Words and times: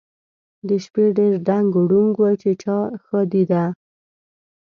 د 0.67 0.69
شپې 0.83 1.05
ډېر 1.17 1.33
ډنګ 1.47 1.69
ډونګ 1.89 2.13
و 2.17 2.23
چې 2.41 2.49
د 2.55 2.59
چا 2.61 2.77
ښادي 3.03 3.43
ده؟ 3.51 3.63